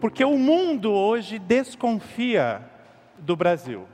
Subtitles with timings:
[0.00, 2.62] Porque o mundo hoje desconfia
[3.18, 3.86] do Brasil.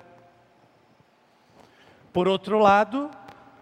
[2.13, 3.11] Por outro lado,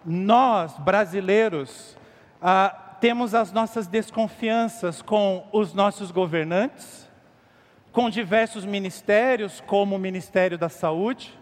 [0.04, 1.96] nós, brasileiros,
[2.40, 7.10] ah, temos as nossas desconfianças com os nossos governantes,
[7.90, 11.38] com diversos ministérios, como o Ministério da Saúde,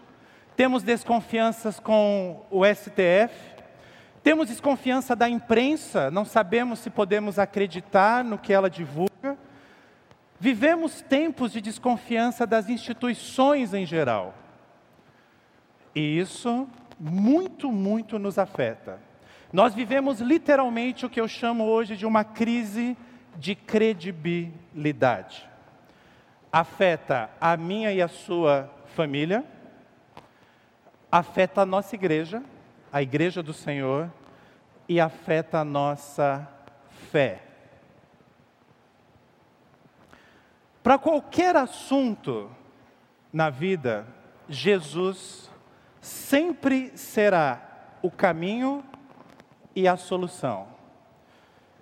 [0.55, 3.33] temos desconfianças com o STF,
[4.21, 9.37] temos desconfiança da imprensa, não sabemos se podemos acreditar no que ela divulga.
[10.43, 14.33] Vivemos tempos de desconfiança das instituições em geral.
[15.95, 16.67] E isso
[16.99, 18.99] muito, muito nos afeta.
[19.53, 22.97] Nós vivemos literalmente o que eu chamo hoje de uma crise
[23.37, 25.49] de credibilidade.
[26.51, 29.45] Afeta a minha e a sua família,
[31.09, 32.43] afeta a nossa igreja,
[32.91, 34.11] a igreja do Senhor,
[34.89, 36.45] e afeta a nossa
[37.09, 37.52] fé.
[40.83, 42.51] Para qualquer assunto
[43.31, 44.05] na vida,
[44.49, 45.49] Jesus
[46.01, 48.83] sempre será o caminho
[49.73, 50.67] e a solução,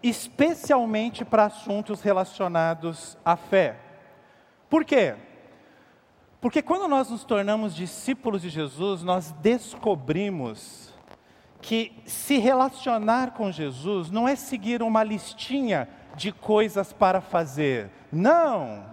[0.03, 3.79] especialmente para assuntos relacionados à fé.
[4.69, 5.15] Por quê?
[6.39, 10.93] Porque quando nós nos tornamos discípulos de Jesus, nós descobrimos
[11.59, 17.89] que se relacionar com Jesus não é seguir uma listinha de coisas para fazer.
[18.11, 18.90] Não!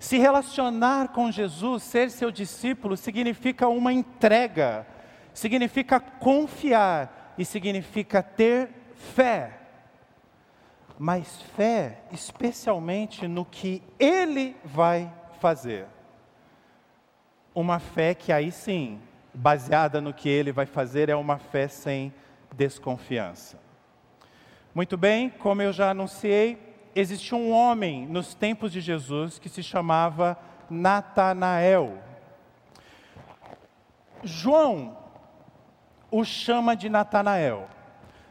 [0.00, 4.84] Se relacionar com Jesus, ser seu discípulo, significa uma entrega,
[5.32, 8.70] significa confiar e significa ter
[9.14, 9.58] fé.
[10.98, 15.86] Mas fé, especialmente no que Ele vai fazer
[17.54, 19.00] uma fé que aí sim,
[19.34, 22.12] baseada no que ele vai fazer, é uma fé sem
[22.54, 23.58] desconfiança.
[24.74, 29.62] Muito bem, como eu já anunciei, existia um homem nos tempos de Jesus que se
[29.62, 31.98] chamava Natanael.
[34.22, 34.96] João
[36.10, 37.68] o chama de Natanael.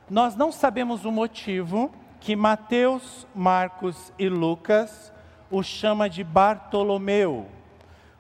[0.10, 5.12] Nós não sabemos o motivo que Mateus, Marcos e Lucas
[5.50, 7.48] o chama de Bartolomeu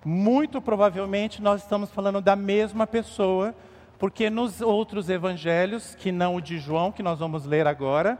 [0.03, 3.53] muito provavelmente nós estamos falando da mesma pessoa,
[3.97, 8.17] porque nos outros evangelhos, que não o de João, que nós vamos ler agora,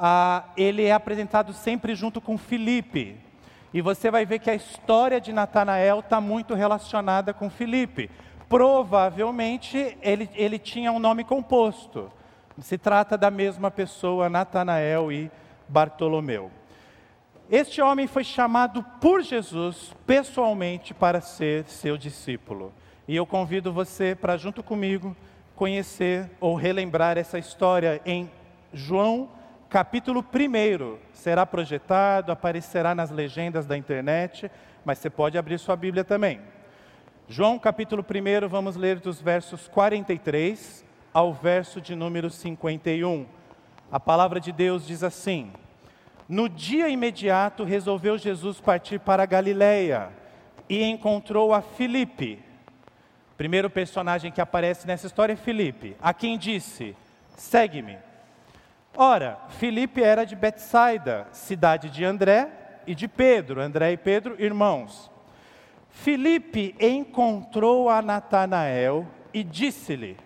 [0.00, 3.18] ah, ele é apresentado sempre junto com Filipe.
[3.72, 8.10] E você vai ver que a história de Natanael está muito relacionada com Filipe.
[8.48, 12.10] Provavelmente ele, ele tinha um nome composto.
[12.60, 15.30] Se trata da mesma pessoa, Natanael e
[15.68, 16.50] Bartolomeu.
[17.50, 22.72] Este homem foi chamado por Jesus pessoalmente para ser seu discípulo.
[23.06, 25.16] E eu convido você para, junto comigo,
[25.54, 28.30] conhecer ou relembrar essa história em
[28.72, 29.28] João,
[29.70, 30.98] capítulo 1.
[31.12, 34.50] Será projetado, aparecerá nas legendas da internet,
[34.84, 36.40] mas você pode abrir sua Bíblia também.
[37.28, 43.26] João, capítulo 1, vamos ler dos versos 43 ao verso de número 51.
[43.92, 45.52] A palavra de Deus diz assim.
[46.28, 50.10] No dia imediato, resolveu Jesus partir para a Galileia
[50.68, 52.42] e encontrou a Filipe.
[53.36, 56.96] Primeiro personagem que aparece nessa história é Filipe, a quem disse:
[57.36, 58.09] Segue-me.
[59.02, 62.50] Ora, Filipe era de Betsaida, cidade de André
[62.86, 65.10] e de Pedro, André e Pedro, irmãos.
[65.88, 70.18] Filipe encontrou a Natanael e disse-lhe: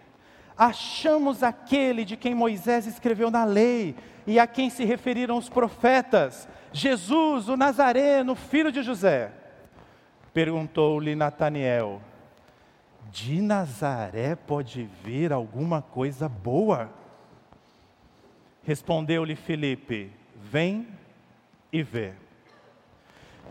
[0.59, 3.95] Achamos aquele de quem Moisés escreveu na lei
[4.27, 9.31] e a quem se referiram os profetas, Jesus, o Nazareno, filho de José.
[10.33, 12.03] Perguntou-lhe Nataniel:
[13.09, 17.04] De Nazaré pode vir alguma coisa boa?
[18.65, 20.89] Respondeu-lhe Filipe: Vem
[21.73, 22.13] e vê.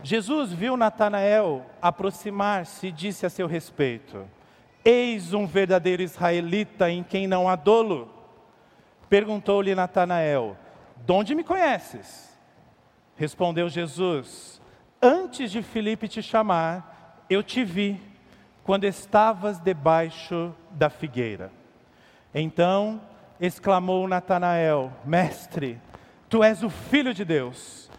[0.02, 4.26] Jesus viu Natanael aproximar-se e disse a seu respeito:
[4.84, 8.10] Eis um verdadeiro israelita em quem não há dolo.
[9.08, 10.56] Perguntou-lhe Natanael:
[11.06, 12.34] de onde me conheces?
[13.16, 14.60] Respondeu Jesus:
[15.00, 18.00] Antes de Filipe te chamar, eu te vi
[18.62, 21.52] quando estavas debaixo da figueira.
[22.34, 23.00] Então
[23.40, 25.80] exclamou Natanael: Mestre,
[26.28, 27.90] tu és o filho de Deus,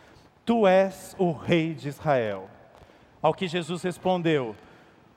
[0.46, 2.50] tu és o rei de Israel.
[3.22, 4.56] Ao que Jesus respondeu: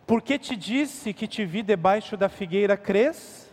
[0.07, 3.49] Por que te disse que te vi debaixo da figueira, crês?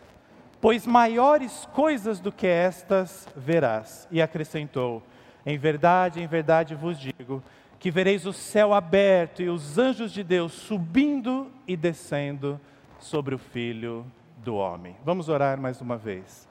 [0.66, 4.08] pois maiores coisas do que estas verás.
[4.10, 5.04] E acrescentou:
[5.46, 7.44] Em verdade, em verdade vos digo,
[7.78, 12.60] que vereis o céu aberto e os anjos de Deus subindo e descendo
[12.98, 14.04] sobre o Filho
[14.38, 14.96] do Homem.
[15.06, 16.48] Vamos orar mais uma vez.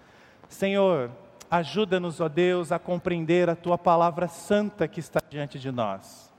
[0.54, 1.10] Senhor,
[1.50, 6.32] ajuda-nos, ó Deus, a compreender a tua palavra santa que está diante de nós.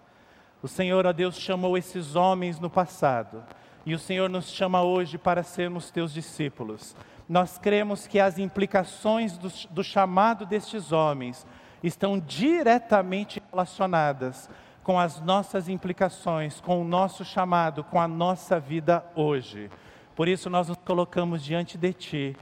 [0.63, 3.43] O Senhor, ó Deus, chamou esses homens no passado
[3.85, 6.95] e o Senhor nos chama hoje para sermos teus discípulos.
[7.27, 11.45] Nós cremos que as implicações do, do chamado destes homens
[11.83, 14.49] estão diretamente relacionadas
[14.81, 19.69] com as nossas implicações, com o nosso chamado, com a nossa vida hoje.
[20.15, 22.37] Por isso nós nos colocamos diante de Ti.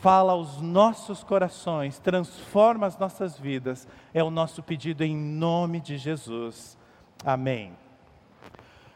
[0.00, 3.88] Fala aos nossos corações, transforma as nossas vidas.
[4.14, 6.78] É o nosso pedido em nome de Jesus.
[7.24, 7.72] Amém.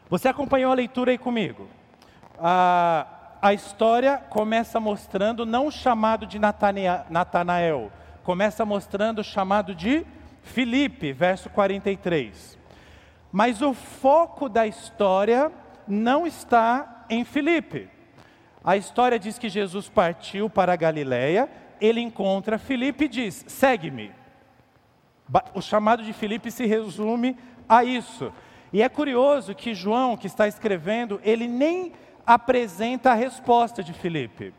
[0.09, 1.67] Você acompanhou a leitura aí comigo?
[2.39, 3.05] A,
[3.41, 7.91] a história começa mostrando não o chamado de Natanael,
[8.23, 10.05] começa mostrando o chamado de
[10.43, 12.57] Filipe, verso 43.
[13.31, 15.51] Mas o foco da história
[15.87, 17.89] não está em Filipe.
[18.63, 21.49] A história diz que Jesus partiu para a Galiléia,
[21.81, 24.11] ele encontra Filipe e diz: "Segue-me".
[25.53, 27.37] O chamado de Filipe se resume
[27.67, 28.31] a isso.
[28.71, 31.93] E é curioso que João, que está escrevendo, ele nem
[32.25, 34.53] apresenta a resposta de Filipe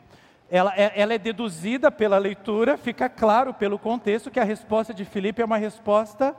[0.50, 5.04] ela, é, ela é deduzida pela leitura, fica claro pelo contexto que a resposta de
[5.04, 6.32] Filipe é uma resposta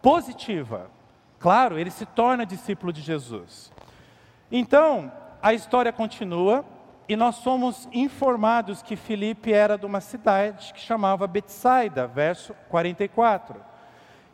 [0.00, 0.90] positiva.
[1.38, 3.72] Claro, ele se torna discípulo de Jesus.
[4.50, 5.12] Então,
[5.42, 6.64] a história continua
[7.08, 13.58] e nós somos informados que Filipe era de uma cidade que chamava Betsaida, verso 44.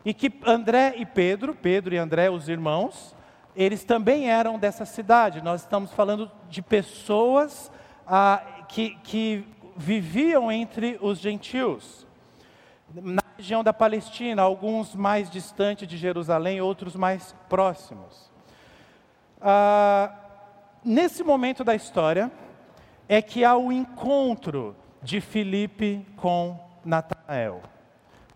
[0.04, 3.14] E que André e Pedro, Pedro e André, os irmãos,
[3.54, 5.40] eles também eram dessa cidade.
[5.40, 7.70] Nós estamos falando de pessoas
[8.04, 12.04] ah, que, que viviam entre os gentios,
[12.92, 18.32] na região da Palestina, alguns mais distantes de Jerusalém, outros mais próximos.
[19.40, 20.12] Ah,
[20.84, 22.30] nesse momento da história,
[23.08, 27.62] é que há o encontro de Filipe com Natanael.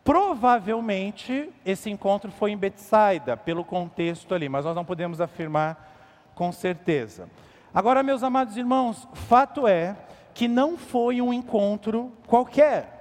[0.05, 6.53] Provavelmente esse encontro foi em Betsaida, pelo contexto ali, mas nós não podemos afirmar com
[6.53, 7.29] certeza.
[7.75, 9.97] Agora, meus amados irmãos, fato é
[10.33, 12.95] que não foi um encontro qualquer.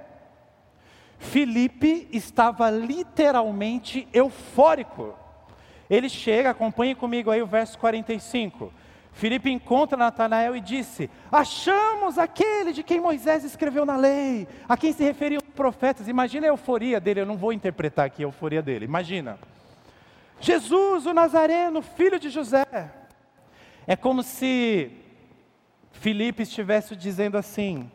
[1.18, 5.14] Filipe estava literalmente eufórico.
[5.88, 8.72] Ele chega, acompanhe comigo aí o verso 45.
[9.12, 14.92] Filipe encontra Natanael e disse: Achamos aquele de quem Moisés escreveu na lei, a quem
[14.92, 16.08] se referiam os profetas.
[16.08, 19.38] Imagina a euforia dele, eu não vou interpretar aqui a euforia dele, imagina.
[20.40, 22.64] Jesus, o Nazareno, filho de José.
[23.86, 24.92] É como se
[25.92, 27.90] Filipe estivesse dizendo assim: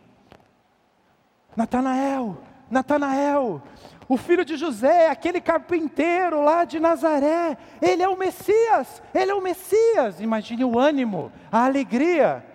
[1.56, 2.38] Natanael,
[2.74, 3.62] Natanael,
[4.10, 9.34] o filho de José, aquele carpinteiro lá de Nazaré, ele é o Messias, ele é
[9.34, 10.20] o Messias.
[10.20, 12.46] Imagine o ânimo, a alegria,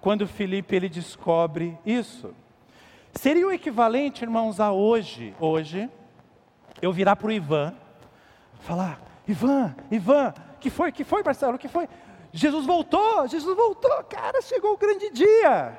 [0.00, 2.34] quando Filipe ele descobre isso.
[3.12, 5.90] Seria o equivalente, irmãos, a hoje, hoje,
[6.80, 7.74] eu virar para o Ivan,
[8.60, 11.88] falar, Ivan, Ivan, que foi, que foi, Marcelo, que foi?
[12.32, 15.78] Jesus voltou, Jesus voltou, cara, chegou o grande dia.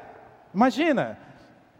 [0.54, 1.20] Imagina,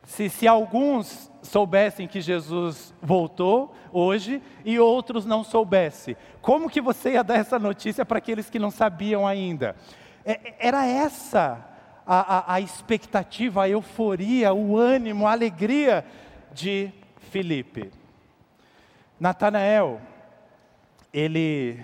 [0.06, 7.14] se, se alguns soubessem que Jesus voltou hoje e outros não soubessem, como que você
[7.14, 9.76] ia dar essa notícia para aqueles que não sabiam ainda?
[10.24, 11.66] É, era essa
[12.06, 16.06] a, a, a expectativa, a euforia, o ânimo, a alegria
[16.54, 16.92] de
[17.32, 17.92] Filipe.
[19.20, 20.02] Natanael,
[21.12, 21.80] ele,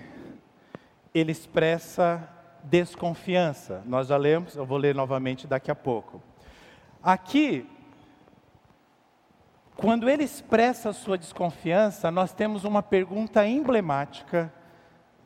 [1.14, 2.28] ele expressa
[2.62, 3.82] desconfiança.
[3.84, 6.22] Nós já lemos, eu vou ler novamente daqui a pouco.
[7.02, 7.66] Aqui,
[9.76, 14.52] quando ele expressa a sua desconfiança, nós temos uma pergunta emblemática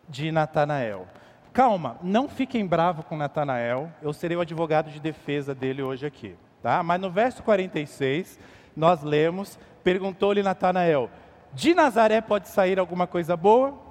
[0.09, 1.07] de Natanael.
[1.53, 6.37] Calma, não fiquem bravos com Natanael, eu serei o advogado de defesa dele hoje aqui.
[6.63, 6.83] Tá?
[6.83, 8.39] Mas no verso 46,
[8.77, 11.11] nós lemos, perguntou-lhe Natanael,
[11.53, 13.87] de Nazaré pode sair alguma coisa boa?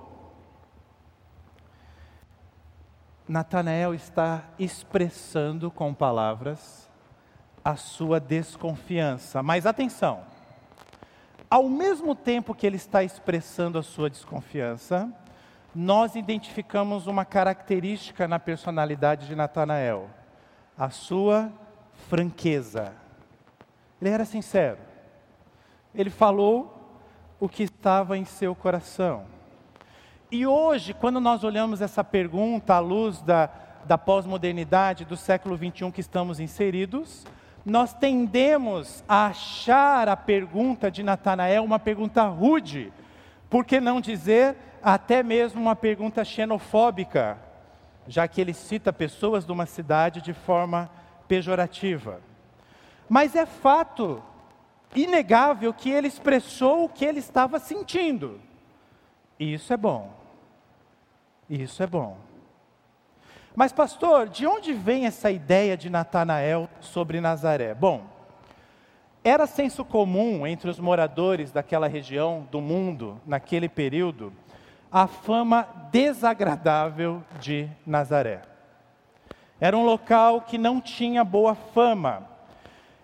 [3.27, 6.87] Natanael está expressando com palavras
[7.63, 9.41] a sua desconfiança.
[9.41, 10.21] Mas atenção,
[11.49, 15.11] ao mesmo tempo que ele está expressando a sua desconfiança,
[15.73, 20.09] nós identificamos uma característica na personalidade de Natanael:
[20.77, 21.51] a sua
[22.07, 22.93] franqueza.
[24.01, 24.77] Ele era sincero.
[25.93, 26.75] Ele falou
[27.39, 29.25] o que estava em seu coração.
[30.31, 33.49] E hoje, quando nós olhamos essa pergunta à luz da,
[33.85, 37.25] da pós-modernidade do século XXI que estamos inseridos,
[37.65, 42.93] nós tendemos a achar a pergunta de Natanael uma pergunta rude,
[43.49, 47.39] por que não dizer até mesmo uma pergunta xenofóbica,
[48.07, 50.91] já que ele cita pessoas de uma cidade de forma
[51.27, 52.21] pejorativa.
[53.09, 54.21] Mas é fato
[54.95, 58.39] inegável que ele expressou o que ele estava sentindo.
[59.39, 60.13] E isso é bom.
[61.49, 62.17] Isso é bom.
[63.55, 67.73] Mas, pastor, de onde vem essa ideia de Natanael sobre Nazaré?
[67.73, 68.03] Bom,
[69.23, 74.33] era senso comum entre os moradores daquela região do mundo, naquele período,
[74.91, 78.41] a fama desagradável de Nazaré.
[79.59, 82.27] Era um local que não tinha boa fama.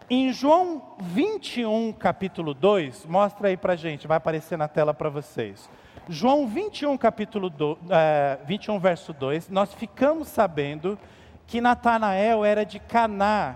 [0.10, 5.70] Em João 21, capítulo 2, mostra aí para gente, vai aparecer na tela para vocês.
[6.12, 11.00] João 21, capítulo do, é, 21, verso 2, nós ficamos sabendo
[11.48, 13.56] que Natanael era de Caná.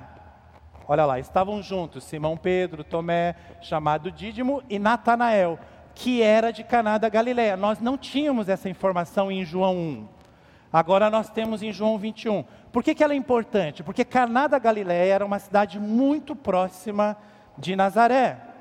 [0.87, 5.59] Olha lá, estavam juntos Simão Pedro, Tomé, chamado Dídimo, e Natanael,
[5.93, 7.57] que era de Caná da Galiléia.
[7.57, 10.07] Nós não tínhamos essa informação em João 1.
[10.71, 12.45] Agora nós temos em João 21.
[12.71, 13.83] Por que, que ela é importante?
[13.83, 17.17] Porque Caná da Galiléia era uma cidade muito próxima
[17.57, 18.54] de Nazaré.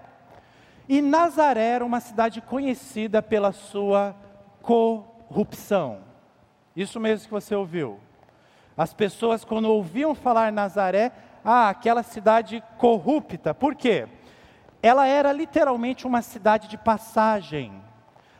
[0.88, 4.14] E Nazaré era uma cidade conhecida pela sua
[4.60, 6.00] corrupção.
[6.76, 7.98] Isso mesmo que você ouviu.
[8.76, 11.12] As pessoas, quando ouviam falar Nazaré,
[11.44, 13.54] ah, aquela cidade corrupta.
[13.54, 14.08] Por quê?
[14.82, 17.72] Ela era literalmente uma cidade de passagem.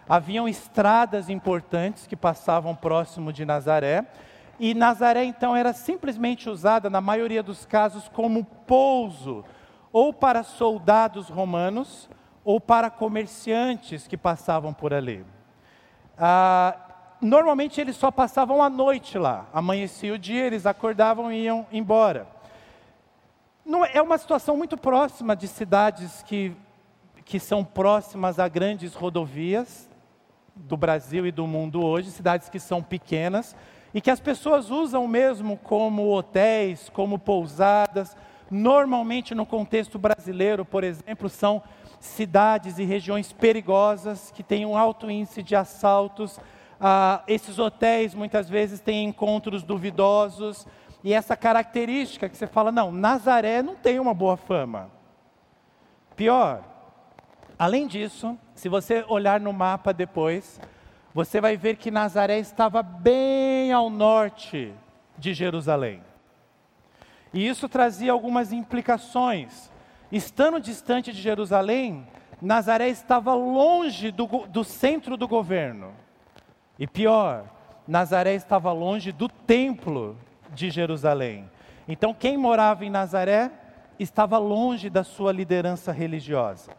[0.08, 4.04] Haviam estradas importantes que passavam próximo de Nazaré,
[4.58, 9.44] e Nazaré então era simplesmente usada, na maioria dos casos, como pouso,
[9.92, 12.08] ou para soldados romanos,
[12.44, 15.24] ou para comerciantes que passavam por ali.
[16.18, 16.76] Ah,
[17.20, 22.28] normalmente eles só passavam a noite lá, amanhecia o dia, eles acordavam e iam embora.
[23.64, 26.54] Não, é uma situação muito próxima de cidades que,
[27.24, 29.88] que são próximas a grandes rodovias
[30.54, 33.56] do Brasil e do mundo hoje, cidades que são pequenas
[33.94, 38.16] e que as pessoas usam mesmo como hotéis, como pousadas.
[38.50, 41.62] Normalmente, no contexto brasileiro, por exemplo, são
[42.00, 46.38] cidades e regiões perigosas que têm um alto índice de assaltos.
[46.80, 50.66] Ah, esses hotéis muitas vezes têm encontros duvidosos
[51.02, 54.90] e essa característica que você fala, não, Nazaré não tem uma boa fama.
[56.16, 56.64] Pior,
[57.58, 60.60] além disso, se você olhar no mapa depois,
[61.12, 64.72] você vai ver que Nazaré estava bem ao norte
[65.18, 66.02] de Jerusalém.
[67.34, 69.70] E isso trazia algumas implicações.
[70.12, 72.06] Estando distante de Jerusalém,
[72.40, 75.92] Nazaré estava longe do, do centro do governo.
[76.78, 77.44] E pior,
[77.87, 80.16] Nazaré estava longe do templo
[80.50, 81.50] de Jerusalém.
[81.88, 83.50] Então, quem morava em Nazaré
[83.99, 86.73] estava longe da sua liderança religiosa.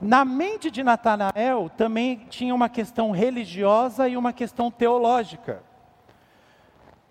[0.00, 5.62] Na mente de Natanael também tinha uma questão religiosa e uma questão teológica.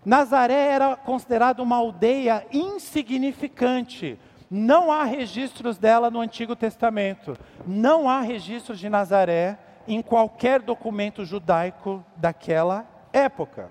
[0.06, 4.20] Nazaré era considerada uma aldeia insignificante.
[4.58, 7.38] Não há registros dela no Antigo Testamento.
[7.68, 13.70] Não há registros de Nazaré em qualquer documento judaico daquela época.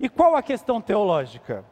[0.00, 1.64] E qual a questão teológica?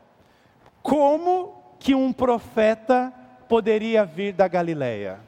[0.80, 3.12] Como que um profeta
[3.48, 5.18] poderia vir da Galileia?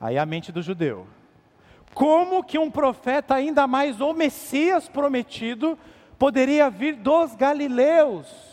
[0.00, 1.06] Aí a mente do judeu.
[1.94, 5.78] Como que um profeta, ainda mais o Messias prometido,
[6.18, 8.47] poderia vir dos galileus?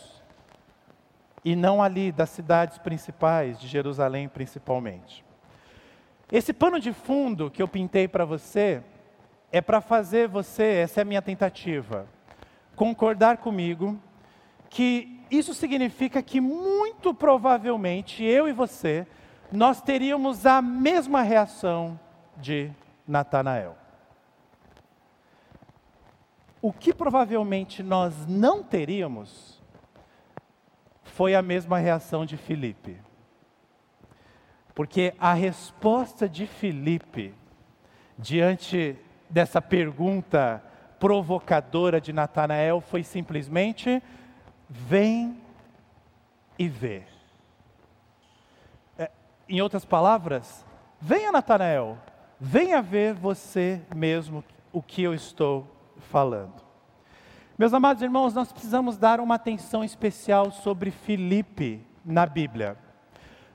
[1.46, 5.24] E não ali das cidades principais, de Jerusalém principalmente.
[6.32, 8.82] Esse pano de fundo que eu pintei para você
[9.52, 12.08] é para fazer você, essa é a minha tentativa,
[12.74, 13.96] concordar comigo
[14.68, 19.06] que isso significa que muito provavelmente eu e você
[19.52, 21.96] nós teríamos a mesma reação
[22.38, 22.72] de
[23.06, 23.76] Natanael.
[26.60, 29.55] O que provavelmente nós não teríamos
[31.16, 32.98] foi a mesma reação de Filipe.
[34.74, 37.34] Porque a resposta de Filipe
[38.18, 38.98] diante
[39.30, 40.62] dessa pergunta
[41.00, 44.02] provocadora de Natanael foi simplesmente:
[44.68, 45.40] vem
[46.58, 47.04] e vê.
[48.98, 49.10] É,
[49.48, 50.66] em outras palavras,
[51.00, 51.96] venha Natanael,
[52.38, 55.66] venha ver você mesmo o que eu estou
[56.10, 56.65] falando.
[57.58, 62.76] Meus amados irmãos, nós precisamos dar uma atenção especial sobre Filipe na Bíblia.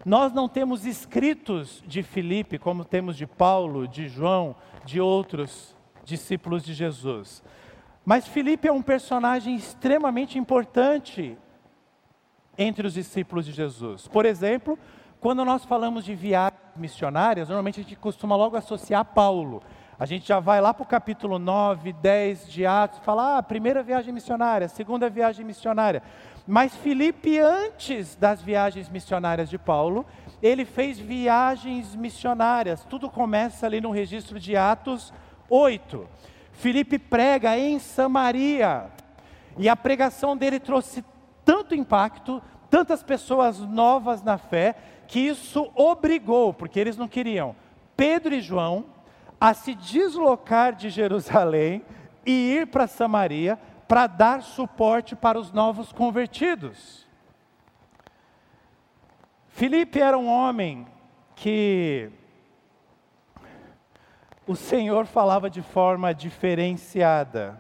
[0.03, 6.63] Nós não temos escritos de Filipe como temos de Paulo, de João, de outros discípulos
[6.63, 7.43] de Jesus.
[8.03, 11.37] Mas Filipe é um personagem extremamente importante
[12.57, 14.07] entre os discípulos de Jesus.
[14.07, 14.79] Por exemplo,
[15.19, 19.61] quando nós falamos de viagens missionárias, normalmente a gente costuma logo associar Paulo.
[20.01, 23.83] A gente já vai lá para o capítulo 9, 10 de Atos, fala, ah, primeira
[23.83, 26.01] viagem missionária, segunda viagem missionária.
[26.47, 30.03] Mas Filipe, antes das viagens missionárias de Paulo,
[30.41, 32.83] ele fez viagens missionárias.
[32.85, 35.13] Tudo começa ali no registro de Atos
[35.47, 36.07] 8.
[36.51, 38.87] Filipe prega em Samaria.
[39.55, 41.05] E a pregação dele trouxe
[41.45, 42.41] tanto impacto,
[42.71, 44.75] tantas pessoas novas na fé,
[45.07, 47.55] que isso obrigou, porque eles não queriam,
[47.95, 48.99] Pedro e João
[49.41, 51.83] a se deslocar de Jerusalém
[52.23, 53.57] e ir para Samaria
[53.87, 57.07] para dar suporte para os novos convertidos.
[59.49, 60.87] Filipe era um homem
[61.35, 62.11] que
[64.45, 67.59] o Senhor falava de forma diferenciada.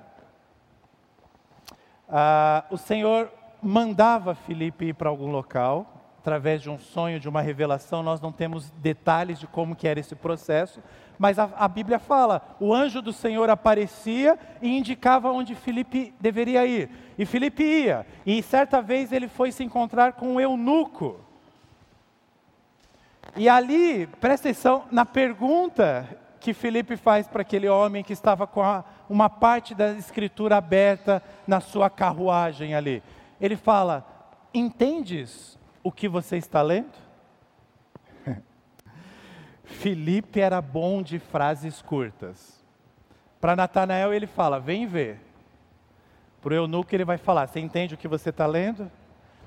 [2.07, 7.41] Ah, o Senhor mandava Filipe ir para algum local, através de um sonho, de uma
[7.41, 10.81] revelação, nós não temos detalhes de como que era esse processo,
[11.21, 16.65] mas a, a, Bíblia fala, o anjo do Senhor aparecia e indicava onde Filipe deveria
[16.65, 16.89] ir.
[17.15, 21.19] E Filipe ia, e certa vez ele foi se encontrar com um eunuco.
[23.35, 26.09] E ali, presta atenção na pergunta
[26.39, 31.21] que Filipe faz para aquele homem que estava com a, uma parte da escritura aberta
[31.45, 33.03] na sua carruagem ali.
[33.39, 34.03] Ele fala:
[34.51, 37.10] Entendes o que você está lendo?
[39.71, 42.63] Felipe era bom de frases curtas.
[43.39, 45.19] Para Natanael ele fala: Vem ver.
[46.41, 48.91] Para o eunuco ele vai falar: Você entende o que você está lendo?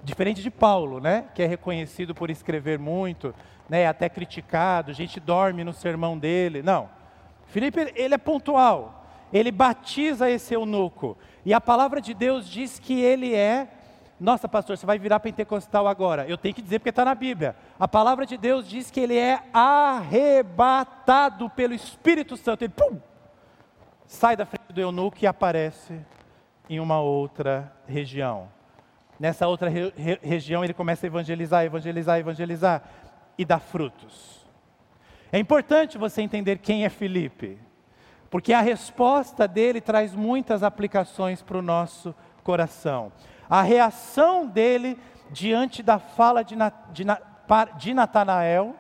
[0.02, 1.26] Diferente de Paulo, né?
[1.34, 3.34] Que é reconhecido por escrever muito,
[3.68, 3.86] né?
[3.86, 6.62] Até criticado, a gente dorme no sermão dele.
[6.62, 6.88] Não.
[7.46, 9.06] Felipe ele é pontual.
[9.32, 11.16] Ele batiza esse eunuco.
[11.44, 13.68] E a palavra de Deus diz que ele é
[14.24, 16.26] nossa, pastor, você vai virar pentecostal agora.
[16.26, 17.54] Eu tenho que dizer porque está na Bíblia.
[17.78, 22.64] A palavra de Deus diz que ele é arrebatado pelo Espírito Santo.
[22.64, 22.98] Ele pum,
[24.06, 26.00] sai da frente do eunuco e aparece
[26.70, 28.48] em uma outra região.
[29.20, 32.82] Nessa outra re região ele começa a evangelizar, evangelizar, evangelizar
[33.36, 34.42] e dá frutos.
[35.30, 37.58] É importante você entender quem é Felipe,
[38.30, 43.12] porque a resposta dele traz muitas aplicações para o nosso coração
[43.48, 44.98] a reação dele
[45.30, 46.54] diante da fala de,
[46.92, 47.04] de,
[47.76, 48.74] de Natanael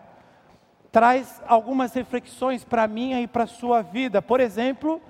[0.90, 4.22] traz algumas reflexões para a minha e para a sua vida.
[4.22, 5.02] Por exemplo,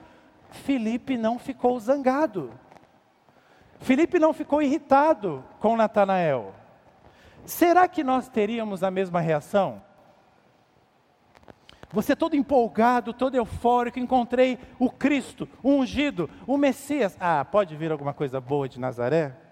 [0.50, 2.52] Felipe não ficou zangado.
[3.80, 6.54] Felipe não ficou irritado com Natanael.
[7.44, 9.82] Será que nós teríamos a mesma reação?
[11.92, 17.16] Você todo empolgado, todo eufórico, encontrei o Cristo, o ungido, o Messias.
[17.20, 19.43] Ah, pode vir alguma coisa boa de Nazaré?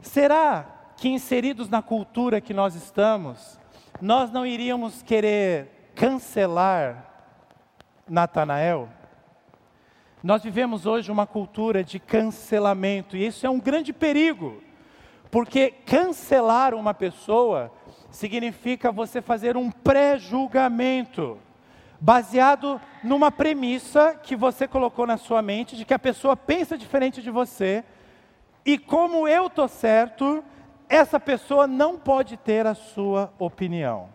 [0.00, 3.58] Será que inseridos na cultura que nós estamos,
[4.00, 7.10] nós não iríamos querer cancelar
[8.08, 8.88] Natanael?
[10.22, 14.62] Nós vivemos hoje uma cultura de cancelamento e isso é um grande perigo,
[15.30, 17.72] porque cancelar uma pessoa
[18.10, 21.38] significa você fazer um pré-julgamento,
[22.00, 27.22] baseado numa premissa que você colocou na sua mente de que a pessoa pensa diferente
[27.22, 27.84] de você
[28.66, 30.42] e como eu estou certo,
[30.88, 34.08] essa pessoa não pode ter a sua opinião.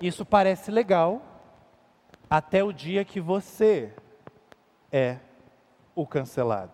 [0.00, 1.20] Isso parece legal
[2.28, 3.92] até o dia que você
[4.90, 5.18] é
[5.94, 6.72] o cancelado.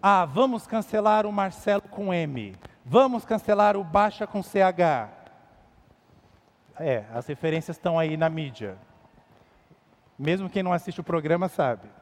[0.00, 2.56] Ah, vamos cancelar o Marcelo com M.
[2.84, 5.10] Vamos cancelar o Baixa com CH.
[6.80, 8.78] É, as referências estão aí na mídia.
[10.18, 11.97] Mesmo quem não assiste o programa sabe.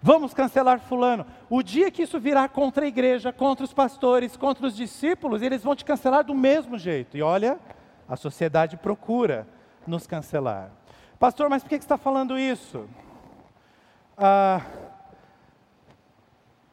[0.00, 1.26] Vamos cancelar Fulano.
[1.50, 5.62] O dia que isso virar contra a igreja, contra os pastores, contra os discípulos, eles
[5.62, 7.16] vão te cancelar do mesmo jeito.
[7.16, 7.58] E olha,
[8.08, 9.46] a sociedade procura
[9.86, 10.70] nos cancelar.
[11.18, 12.88] Pastor, mas por que você está falando isso?
[14.16, 14.62] Ah,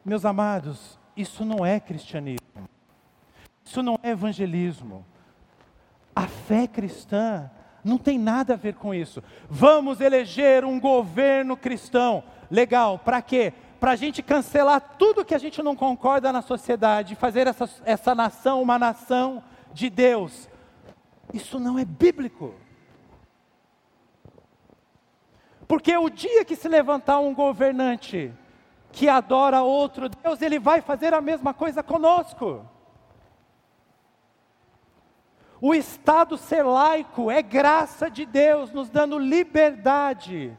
[0.03, 2.69] meus amados, isso não é cristianismo.
[3.63, 5.03] Isso não é evangelismo.
[6.15, 7.49] A fé cristã
[7.85, 9.23] não tem nada a ver com isso.
[9.47, 12.23] Vamos eleger um governo cristão.
[12.49, 13.53] Legal, para quê?
[13.79, 18.15] Para a gente cancelar tudo que a gente não concorda na sociedade, fazer essa, essa
[18.15, 20.49] nação uma nação de Deus.
[21.31, 22.55] Isso não é bíblico.
[25.67, 28.33] Porque o dia que se levantar um governante
[28.91, 32.65] que adora outro Deus, ele vai fazer a mesma coisa conosco.
[35.61, 40.57] O Estado ser laico é graça de Deus, nos dando liberdade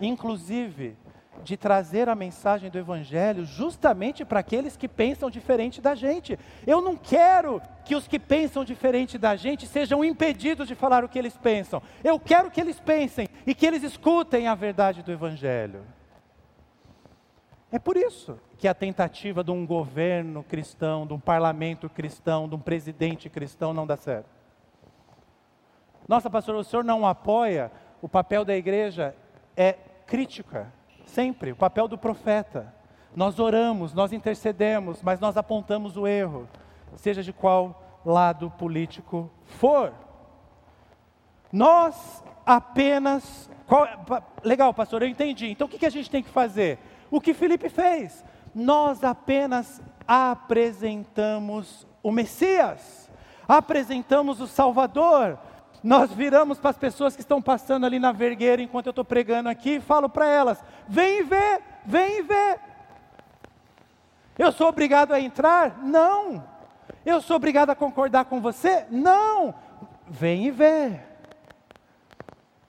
[0.00, 0.96] inclusive
[1.42, 6.38] de trazer a mensagem do Evangelho justamente para aqueles que pensam diferente da gente.
[6.66, 11.08] Eu não quero que os que pensam diferente da gente sejam impedidos de falar o
[11.08, 11.82] que eles pensam.
[12.02, 15.84] Eu quero que eles pensem e que eles escutem a verdade do Evangelho.
[17.70, 22.54] É por isso que a tentativa de um governo cristão, de um parlamento cristão, de
[22.54, 24.30] um presidente cristão não dá certo.
[26.08, 29.14] Nossa, pastor, o senhor não apoia o papel da igreja
[29.54, 29.74] é
[30.06, 30.72] crítica,
[31.04, 32.72] sempre, o papel do profeta.
[33.14, 36.48] Nós oramos, nós intercedemos, mas nós apontamos o erro,
[36.96, 39.92] seja de qual lado político for.
[41.52, 43.50] Nós apenas.
[43.66, 43.86] Qual,
[44.42, 45.50] legal, pastor, eu entendi.
[45.50, 46.78] Então o que, a gente tem que fazer?
[47.10, 48.24] O que Felipe fez?
[48.54, 53.10] Nós apenas apresentamos o Messias,
[53.48, 55.38] apresentamos o Salvador.
[55.82, 59.48] Nós viramos para as pessoas que estão passando ali na vergueira enquanto eu estou pregando
[59.48, 62.60] aqui e falo para elas: vem ver, vem ver.
[64.38, 65.78] Eu sou obrigado a entrar?
[65.82, 66.42] Não.
[67.04, 68.86] Eu sou obrigado a concordar com você?
[68.90, 69.54] Não.
[70.08, 71.00] Vem e vê.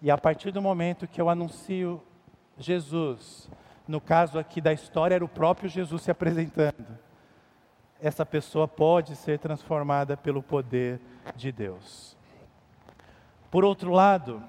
[0.01, 2.03] E a partir do momento que eu anuncio
[2.57, 3.49] Jesus,
[3.87, 6.97] no caso aqui da história, era o próprio Jesus se apresentando,
[8.01, 10.99] essa pessoa pode ser transformada pelo poder
[11.35, 12.15] de Deus.
[13.49, 14.43] Por outro lado,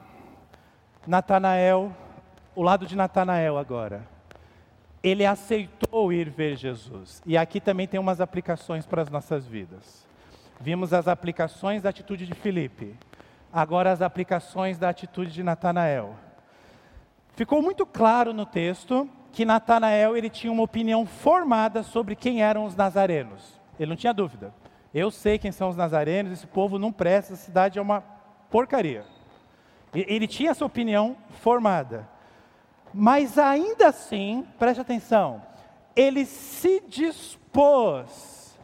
[1.06, 1.94] Natanael,
[2.54, 4.06] o lado de Natanael agora,
[5.02, 7.22] ele aceitou ir ver Jesus.
[7.24, 10.04] E aqui também tem umas aplicações para as nossas vidas.
[10.60, 12.96] Vimos as aplicações da atitude de Filipe.
[13.52, 16.16] Agora as aplicações da atitude de Natanael.
[17.36, 22.64] Ficou muito claro no texto que Natanael ele tinha uma opinião formada sobre quem eram
[22.64, 23.60] os nazarenos.
[23.78, 24.54] Ele não tinha dúvida.
[24.94, 28.02] Eu sei quem são os nazarenos, esse povo não presta, essa cidade é uma
[28.50, 29.04] porcaria.
[29.94, 32.08] Ele tinha essa opinião formada.
[32.94, 35.42] Mas ainda assim, preste atenção,
[35.94, 38.58] ele se dispôs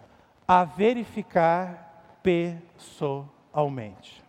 [0.48, 4.24] a verificar pessoalmente.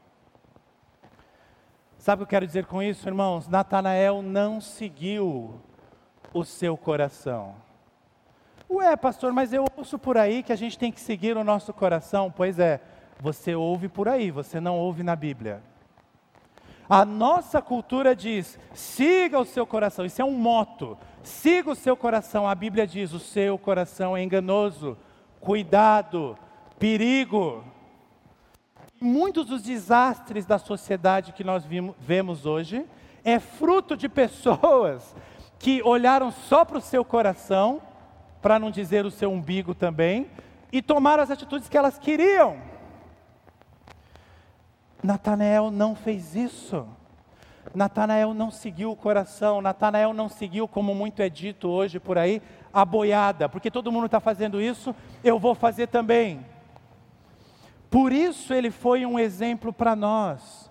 [1.98, 3.48] Sabe o que eu quero dizer com isso, irmãos?
[3.48, 5.62] Natanael não seguiu
[6.34, 7.56] o seu coração.
[8.70, 11.74] Ué, pastor, mas eu ouço por aí que a gente tem que seguir o nosso
[11.74, 12.34] coração.
[12.36, 12.82] Pois é,
[13.20, 15.62] você ouve por aí, você não ouve na Bíblia.
[16.90, 20.98] A nossa cultura diz: siga o seu coração, isso é um moto.
[21.22, 22.48] Siga o seu coração.
[22.48, 24.98] A Bíblia diz: o seu coração é enganoso.
[25.40, 26.38] Cuidado,
[26.80, 27.64] perigo
[29.04, 32.86] muitos dos desastres da sociedade que nós vimos, vemos hoje
[33.24, 35.14] é fruto de pessoas
[35.64, 37.82] que olharam só para o seu coração,
[38.42, 40.30] para não dizer o seu umbigo também,
[40.74, 42.58] e tomaram as atitudes que elas queriam.
[45.02, 46.86] Natanael não fez isso.
[47.74, 52.42] Natanael não seguiu o coração, Natanael não seguiu, como muito é dito hoje por aí,
[52.74, 56.46] a boiada, porque todo mundo está fazendo isso, eu vou fazer também.
[57.90, 60.70] Por isso ele foi um exemplo para nós.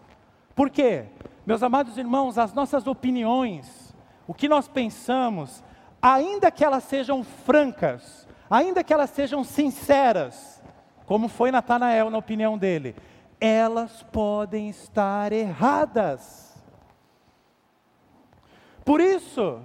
[0.54, 1.06] Por quê?
[1.46, 3.81] Meus amados irmãos, as nossas opiniões,
[4.26, 5.62] o que nós pensamos,
[6.00, 10.62] ainda que elas sejam francas, ainda que elas sejam sinceras,
[11.06, 12.94] como foi Natanael na opinião dele,
[13.40, 16.54] elas podem estar erradas.
[18.84, 19.60] Por isso,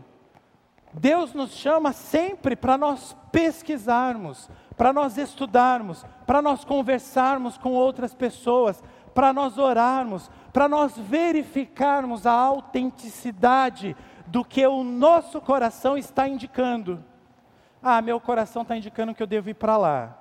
[0.93, 8.13] Deus nos chama sempre para nós pesquisarmos, para nós estudarmos, para nós conversarmos com outras
[8.13, 13.95] pessoas, para nós orarmos, para nós verificarmos a autenticidade
[14.27, 17.03] do que o nosso coração está indicando.
[17.81, 20.17] Ah, meu coração está indicando que eu devo ir para lá.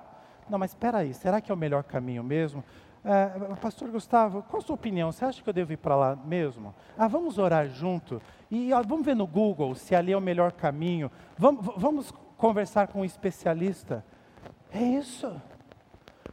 [0.49, 2.63] Não, mas espera aí, será que é o melhor caminho mesmo?
[3.03, 5.11] É, Pastor Gustavo, qual a sua opinião?
[5.11, 6.73] Você acha que eu devo ir para lá mesmo?
[6.97, 10.51] Ah, vamos orar junto e ó, vamos ver no Google se ali é o melhor
[10.51, 11.11] caminho.
[11.37, 14.03] Vamos, vamos conversar com um especialista.
[14.71, 15.41] É isso.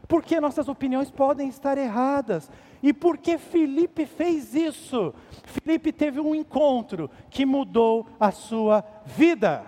[0.09, 2.51] Porque nossas opiniões podem estar erradas.
[2.83, 5.15] E porque Felipe fez isso?
[5.45, 9.65] Felipe teve um encontro que mudou a sua vida.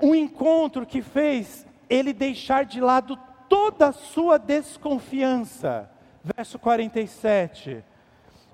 [0.00, 5.90] Um encontro que fez ele deixar de lado toda a sua desconfiança.
[6.22, 7.84] Verso 47.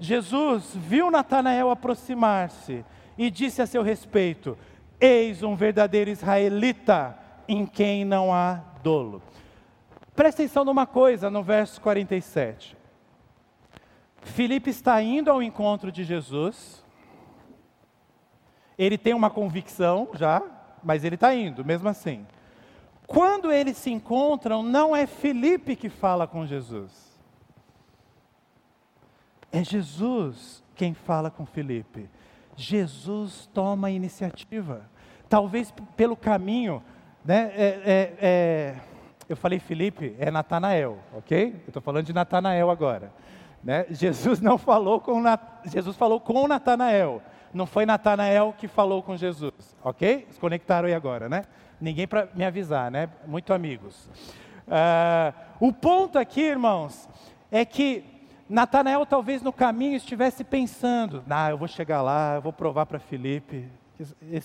[0.01, 2.85] Jesus viu Natanael aproximar-se
[3.17, 4.59] e disse a seu respeito:
[5.01, 7.17] Eis um verdadeiro israelita
[7.49, 9.23] em quem não há dolo.
[10.17, 12.75] Presta atenção numa coisa no verso 47.
[14.23, 16.83] Filipe está indo ao encontro de Jesus.
[18.79, 20.43] Ele tem uma convicção já,
[20.83, 22.27] mas ele está indo, mesmo assim.
[23.07, 27.15] Quando eles se encontram, não é Filipe que fala com Jesus.
[29.53, 32.09] É Jesus quem fala com Filipe.
[32.57, 34.89] Jesus toma a iniciativa.
[35.29, 36.83] Talvez pelo caminho,
[37.23, 37.53] né?
[37.55, 38.77] É, é, é,
[39.29, 41.53] eu falei Felipe, é Natanael, ok?
[41.53, 43.13] Eu estou falando de Natanael agora.
[43.63, 43.85] Né?
[43.91, 45.21] Jesus não falou com
[45.65, 47.21] Jesus falou com Natanael.
[47.53, 50.27] Não foi Natanael que falou com Jesus, ok?
[50.31, 51.45] Se conectaram aí agora, né?
[51.81, 53.09] Ninguém para me avisar, né?
[53.27, 54.09] Muito amigos.
[54.67, 57.09] Uh, o ponto aqui, irmãos,
[57.51, 58.05] é que
[58.49, 62.99] Natanael talvez no caminho estivesse pensando: "Ah, eu vou chegar lá, eu vou provar para
[62.99, 63.69] Felipe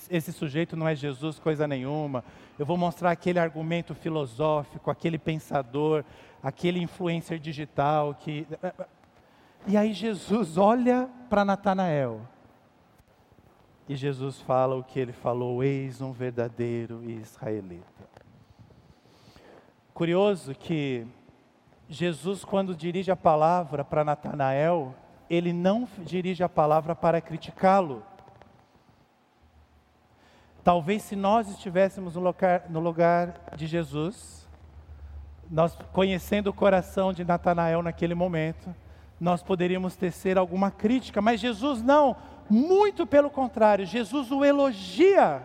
[0.09, 2.23] esse, sujeito não é Jesus coisa nenhuma.
[2.57, 6.03] Eu vou mostrar aquele argumento filosófico, aquele pensador,
[6.41, 8.47] aquele influencer digital que
[9.67, 12.21] E aí Jesus olha para Natanael.
[13.87, 18.09] E Jesus fala o que ele falou: Eis um verdadeiro israelita.
[19.93, 21.05] Curioso que
[21.89, 24.95] Jesus, quando dirige a palavra para Natanael,
[25.29, 28.01] ele não dirige a palavra para criticá-lo.
[30.63, 34.47] Talvez se nós estivéssemos no lugar, no lugar de Jesus,
[35.49, 38.73] nós conhecendo o coração de Natanael naquele momento,
[39.19, 42.15] nós poderíamos tecer alguma crítica, mas Jesus não,
[42.49, 45.43] muito pelo contrário, Jesus o elogia,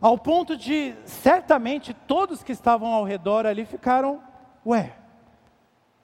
[0.00, 4.22] ao ponto de, certamente, todos que estavam ao redor ali ficaram,
[4.64, 4.94] ué,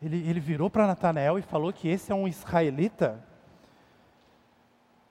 [0.00, 3.24] ele, ele virou para Natanael e falou que esse é um israelita.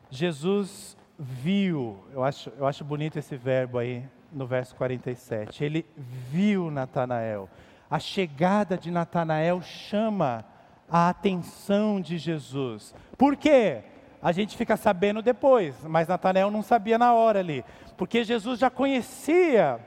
[0.10, 5.64] Jesus viu, eu acho, eu acho bonito esse verbo aí no verso 47.
[5.64, 7.50] Ele viu Natanael.
[7.90, 10.46] A chegada de Natanael chama
[10.90, 12.94] a atenção de Jesus.
[13.18, 13.84] Por quê?
[14.22, 17.64] A gente fica sabendo depois, mas Natanael não sabia na hora ali.
[17.96, 19.80] Porque Jesus já conhecia,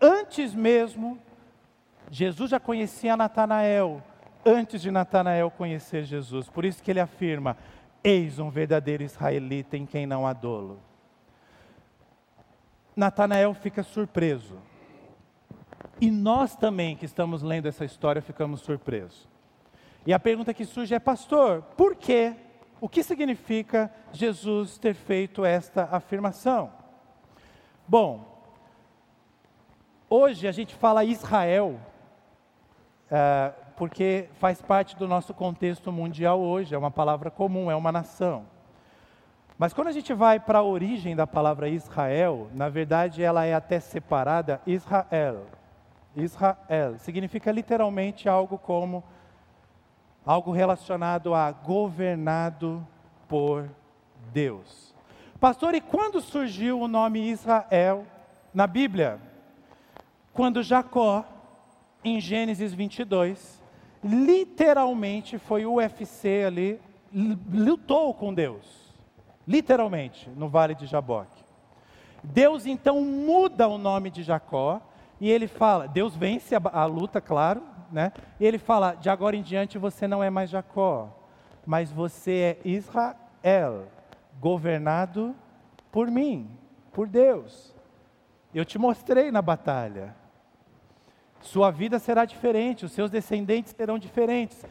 [0.00, 1.18] antes mesmo,
[2.10, 4.02] Jesus já conhecia Natanael,
[4.44, 6.48] antes de Natanael conhecer Jesus.
[6.48, 7.56] Por isso que ele afirma:
[8.02, 10.80] Eis um verdadeiro israelita em quem não há dolo.
[12.94, 14.58] Natanael fica surpreso.
[16.00, 19.28] E nós também, que estamos lendo essa história, ficamos surpresos.
[20.06, 22.34] E a pergunta que surge é, pastor, por quê?
[22.80, 26.72] O que significa Jesus ter feito esta afirmação?
[27.86, 28.42] Bom,
[30.08, 31.80] hoje a gente fala Israel,
[33.10, 37.92] uh, porque faz parte do nosso contexto mundial hoje, é uma palavra comum, é uma
[37.92, 38.44] nação.
[39.56, 43.54] Mas quando a gente vai para a origem da palavra Israel, na verdade ela é
[43.54, 45.46] até separada Israel.
[46.16, 49.04] Israel significa literalmente algo como
[50.26, 52.84] algo relacionado a governado
[53.28, 53.70] por
[54.32, 54.92] Deus.
[55.38, 58.04] Pastor, e quando surgiu o nome Israel
[58.52, 59.20] na Bíblia?
[60.32, 61.24] Quando Jacó,
[62.04, 63.58] em Gênesis 22,
[64.02, 66.80] literalmente foi o UFC ali,
[67.12, 68.94] lutou com Deus,
[69.46, 71.44] literalmente, no vale de Jaboque.
[72.22, 74.80] Deus então muda o nome de Jacó
[75.20, 78.12] e ele fala, Deus vence a, a luta, claro, né?
[78.38, 81.10] E ele fala, de agora em diante você não é mais Jacó,
[81.66, 83.86] mas você é Israel,
[84.40, 85.34] governado
[85.90, 86.50] por mim,
[86.92, 87.74] por Deus.
[88.54, 90.14] Eu te mostrei na batalha.
[91.40, 94.64] Sua vida será diferente, os seus descendentes serão diferentes.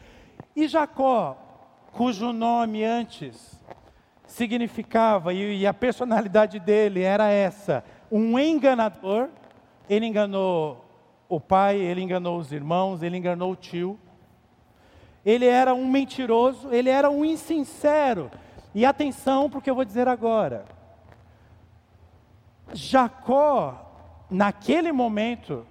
[0.56, 1.38] E Jacó,
[1.92, 3.58] cujo nome antes
[4.26, 9.30] significava, e, a personalidade dele era essa, um enganador,
[9.90, 10.86] ele enganou
[11.30, 13.98] o pai, ele enganou os irmãos, ele enganou o tio.
[15.26, 18.32] Ele era um mentiroso, ele era um insincero.
[18.74, 20.66] E atenção porque eu vou dizer agora.
[22.74, 25.66] Jacó, naquele momento,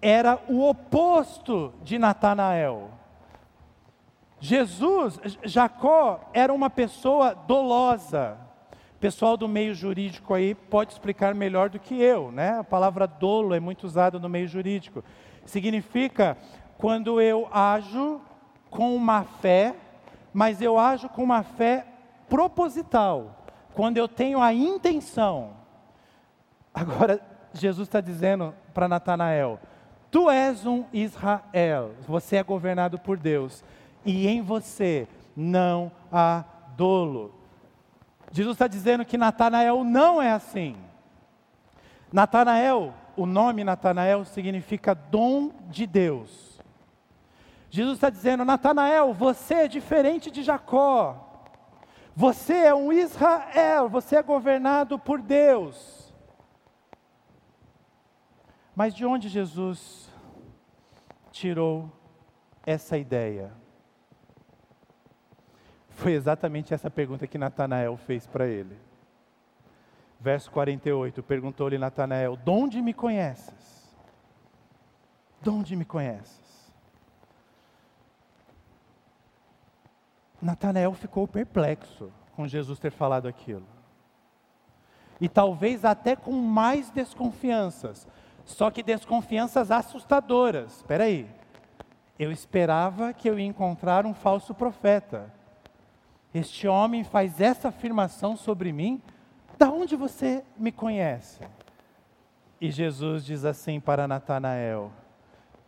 [0.00, 2.90] era o oposto de Natanael.
[4.40, 8.38] Jesus, Jacó era uma pessoa dolosa.
[8.94, 12.58] O pessoal do meio jurídico aí pode explicar melhor do que eu, né?
[12.58, 15.04] A palavra dolo é muito usada no meio jurídico.
[15.44, 16.36] Significa
[16.76, 18.20] quando eu ajo
[18.70, 19.74] com uma fé,
[20.32, 21.86] mas eu ajo com uma fé
[22.28, 23.36] proposital.
[23.74, 25.50] Quando eu tenho a intenção.
[26.74, 27.20] Agora,
[27.52, 29.58] Jesus está dizendo para Natanael:
[30.10, 33.62] Tu és um Israel, você é governado por Deus,
[34.04, 36.44] e em você não há
[36.76, 37.34] dolo.
[38.32, 40.76] Jesus está dizendo que Natanael não é assim.
[42.12, 46.58] Natanael, o nome Natanael significa dom de Deus.
[47.70, 51.24] Jesus está dizendo, Natanael, você é diferente de Jacó.
[52.16, 55.97] Você é um Israel, você é governado por Deus.
[58.78, 60.08] Mas de onde Jesus
[61.32, 61.90] tirou
[62.64, 63.52] essa ideia?
[65.90, 68.78] Foi exatamente essa pergunta que Natanael fez para ele.
[70.20, 73.98] Verso 48, perguntou-lhe Natanael: De onde me conheces?
[75.42, 76.72] De onde me conheces?
[80.40, 83.66] Natanael ficou perplexo com Jesus ter falado aquilo.
[85.20, 88.06] E talvez até com mais desconfianças,
[88.48, 90.78] só que desconfianças assustadoras.
[90.78, 91.28] Espera aí.
[92.18, 95.30] Eu esperava que eu ia encontrar um falso profeta.
[96.32, 99.02] Este homem faz essa afirmação sobre mim.
[99.58, 101.40] Da onde você me conhece?
[102.58, 104.90] E Jesus diz assim para Natanael: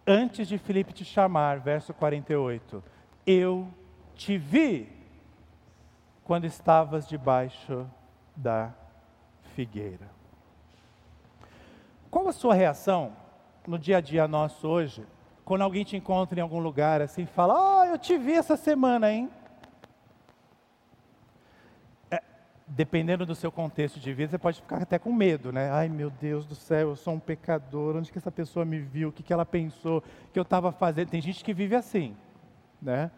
[0.07, 2.83] Antes de Filipe te chamar, verso 48,
[3.27, 3.69] eu
[4.15, 4.89] te vi
[6.25, 7.87] quando estavas debaixo
[8.35, 8.73] da
[9.55, 10.20] figueira.
[12.11, 13.13] Qual a sua reação
[13.67, 15.07] no dia a dia nosso hoje,
[15.45, 18.57] quando alguém te encontra em algum lugar assim e fala: Oh, eu te vi essa
[18.57, 19.31] semana, hein?
[22.11, 22.21] É,
[22.67, 25.71] dependendo do seu contexto de vida, você pode ficar até com medo, né?
[25.71, 29.11] Ai meu Deus do céu, eu sou um pecador, onde que essa pessoa me viu,
[29.11, 31.11] o que, que ela pensou, que eu estava fazendo.
[31.11, 32.17] Tem gente que vive assim,
[32.83, 33.13] né?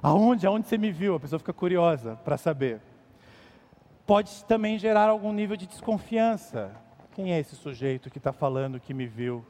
[0.00, 1.16] Aonde, aonde você me viu?
[1.16, 2.80] A pessoa fica curiosa para saber.
[4.06, 6.70] Pode também gerar algum nível de desconfiança.
[7.12, 9.44] Quem é esse sujeito que está falando que me viu?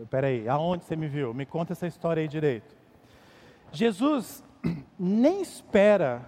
[0.00, 1.34] Espera aí, aonde você me viu?
[1.34, 2.76] Me conta essa história aí direito.
[3.72, 4.44] Jesus
[4.98, 6.22] nem espera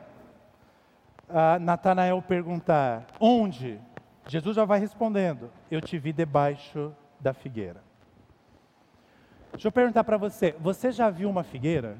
[1.28, 3.80] uh, Natanael perguntar onde.
[4.26, 7.82] Jesus já vai respondendo: Eu te vi debaixo da figueira.
[9.52, 11.96] Deixa eu perguntar para você: você já viu uma figueira?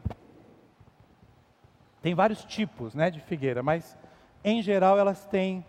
[2.01, 3.97] Tem vários tipos né, de figueira, mas
[4.43, 5.65] em geral elas têm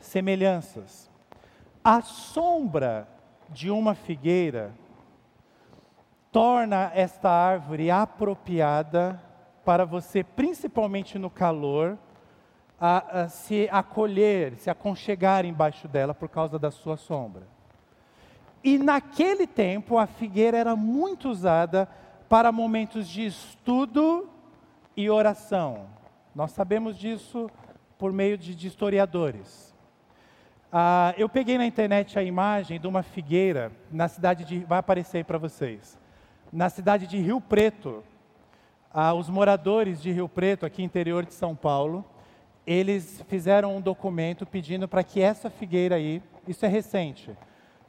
[0.00, 1.08] semelhanças.
[1.88, 3.06] A sombra
[3.48, 4.74] de uma figueira
[6.32, 9.22] torna esta árvore apropriada
[9.64, 11.96] para você, principalmente no calor,
[12.80, 17.46] a, a se acolher, se aconchegar embaixo dela por causa da sua sombra.
[18.64, 21.88] E naquele tempo a figueira era muito usada
[22.28, 24.28] para momentos de estudo
[24.96, 25.86] e oração.
[26.34, 27.48] Nós sabemos disso
[27.96, 29.75] por meio de, de historiadores.
[30.72, 34.58] Ah, eu peguei na internet a imagem de uma figueira na cidade de.
[34.60, 35.98] Vai aparecer aí para vocês.
[36.52, 38.02] Na cidade de Rio Preto.
[38.92, 42.04] Ah, os moradores de Rio Preto, aqui interior de São Paulo,
[42.66, 47.30] eles fizeram um documento pedindo para que essa figueira aí, isso é recente,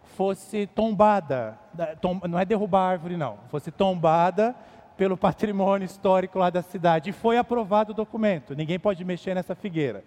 [0.03, 1.57] fosse tombada.
[2.01, 3.39] Tom, não é derrubar a árvore, não.
[3.49, 4.53] Fosse tombada
[4.97, 7.09] pelo patrimônio histórico lá da cidade.
[7.09, 10.03] E foi aprovado o documento, ninguém pode mexer nessa figueira.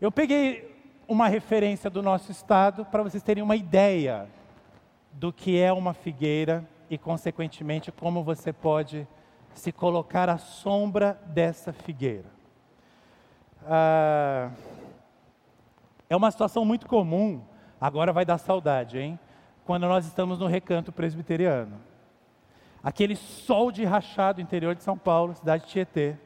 [0.00, 0.79] Eu peguei
[1.10, 4.28] uma referência do nosso estado para vocês terem uma ideia
[5.10, 9.08] do que é uma figueira e, consequentemente, como você pode
[9.52, 12.28] se colocar à sombra dessa figueira.
[13.66, 14.50] Ah,
[16.08, 17.42] é uma situação muito comum,
[17.80, 19.18] agora vai dar saudade, hein?
[19.64, 21.90] Quando nós estamos no recanto presbiteriano
[22.84, 26.16] aquele sol de rachado interior de São Paulo, cidade de Tietê.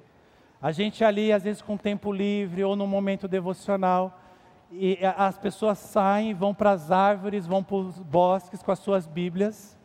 [0.61, 4.21] A gente ali, às vezes com tempo livre ou num momento devocional,
[4.77, 9.07] e as pessoas saem, vão para as árvores, vão para os bosques com as suas
[9.07, 9.79] Bíblias,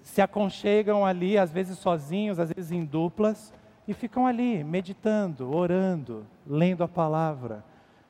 [0.00, 3.52] se aconchegam ali, às vezes sozinhos, às vezes em duplas,
[3.88, 7.64] e ficam ali meditando, orando, lendo a palavra,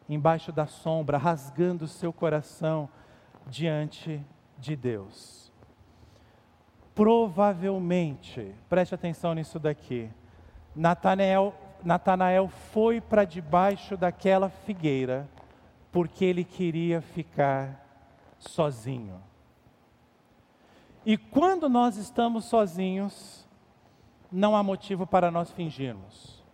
[0.07, 2.89] embaixo da sombra, rasgando o seu coração
[3.47, 4.23] diante
[4.59, 5.51] de Deus.
[6.95, 10.11] Provavelmente, preste atenção nisso daqui,
[10.75, 15.27] Natanael, Natanael foi para debaixo daquela figueira
[15.97, 17.83] porque ele queria ficar
[18.39, 19.19] sozinho.
[21.07, 23.49] E quando nós estamos sozinhos,
[24.31, 26.45] não há motivo para nós fingirmos.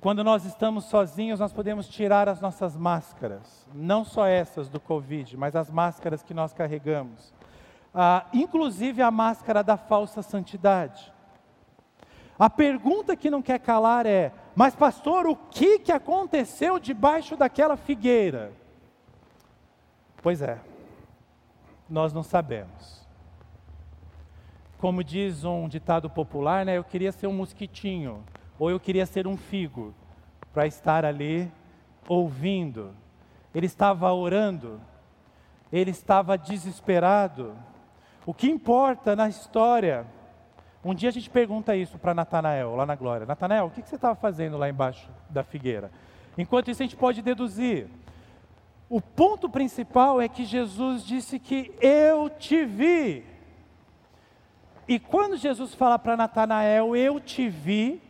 [0.00, 5.36] Quando nós estamos sozinhos, nós podemos tirar as nossas máscaras, não só essas do Covid,
[5.36, 7.34] mas as máscaras que nós carregamos
[7.94, 11.12] ah, inclusive a máscara da falsa santidade.
[12.38, 17.76] A pergunta que não quer calar é: mas pastor, o que, que aconteceu debaixo daquela
[17.76, 18.52] figueira?
[20.22, 20.58] Pois é,
[21.88, 23.06] nós não sabemos.
[24.78, 28.24] Como diz um ditado popular, né, eu queria ser um mosquitinho,
[28.58, 29.94] ou eu queria ser um figo,
[30.52, 31.50] para estar ali
[32.08, 32.94] ouvindo.
[33.54, 34.80] Ele estava orando,
[35.72, 37.56] ele estava desesperado,
[38.24, 40.06] o que importa na história?
[40.84, 43.24] Um dia a gente pergunta isso para Natanael, lá na glória.
[43.24, 45.90] Natanael, o que, que você estava fazendo lá embaixo da figueira?
[46.36, 47.86] Enquanto isso, a gente pode deduzir.
[48.88, 53.24] O ponto principal é que Jesus disse que eu te vi.
[54.88, 58.02] E quando Jesus fala para Natanael, eu te vi,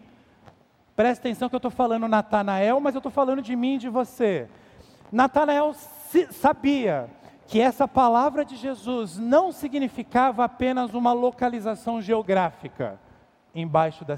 [0.96, 3.88] presta atenção que eu estou falando Natanael, mas eu estou falando de mim e de
[3.90, 4.48] você.
[5.12, 5.74] Natanael
[6.30, 7.08] sabia
[7.52, 12.98] que essa palavra de Jesus não significava apenas uma localização geográfica
[13.54, 14.16] embaixo da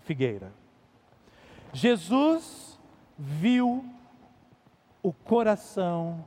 [0.00, 0.50] figueira.
[1.74, 2.80] Jesus
[3.18, 3.84] viu
[5.02, 6.24] o coração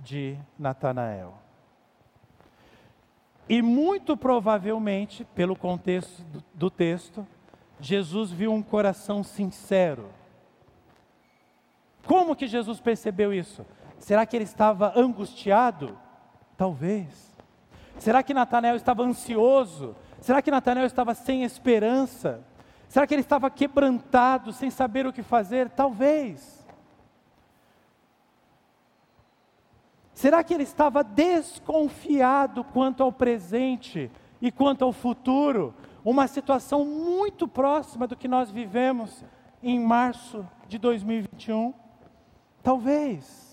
[0.00, 1.34] de Natanael.
[3.48, 7.26] E muito provavelmente, pelo contexto do, texto,
[7.80, 10.08] Jesus viu um coração sincero.
[12.06, 13.66] Como que Jesus percebeu isso?
[13.98, 15.98] Será que ele estava angustiado?
[16.56, 17.34] Talvez.
[17.98, 19.96] Será que Natanael estava ansioso?
[20.20, 22.42] Será que Natanael estava sem esperança?
[22.88, 25.70] Será que ele estava quebrantado, sem saber o que fazer?
[25.70, 26.64] Talvez.
[30.14, 35.74] Será que ele estava desconfiado quanto ao presente e quanto ao futuro?
[36.04, 39.24] Uma situação muito próxima do que nós vivemos
[39.62, 41.74] em março de 2021?
[42.62, 43.45] Talvez.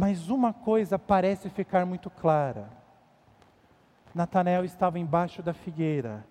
[0.00, 2.80] Mas uma coisa parece ficar muito clara
[4.14, 6.26] Natanael estava embaixo da figueira,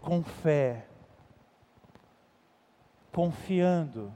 [0.00, 0.86] com fé,
[3.12, 4.12] confiando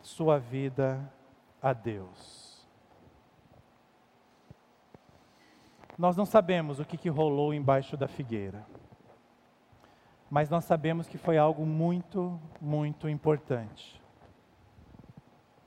[0.00, 1.12] sua vida
[1.60, 2.64] a Deus.
[5.98, 8.64] Nós não sabemos o que, que rolou embaixo da figueira,
[10.30, 14.00] mas nós sabemos que foi algo muito, muito importante.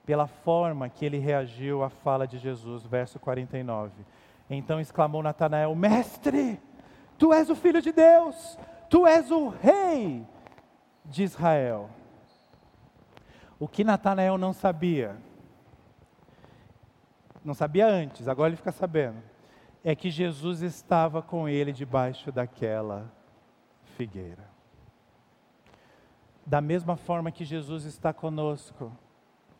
[0.09, 3.91] Pela forma que ele reagiu à fala de Jesus, verso 49
[4.49, 6.59] então exclamou Natanael: Mestre,
[7.15, 8.57] tu és o filho de Deus,
[8.89, 10.25] tu és o rei
[11.05, 11.91] de Israel.
[13.59, 15.15] O que Natanael não sabia,
[17.45, 19.21] não sabia antes, agora ele fica sabendo,
[19.83, 23.13] é que Jesus estava com ele debaixo daquela
[23.95, 24.49] figueira.
[26.43, 28.91] Da mesma forma que Jesus está conosco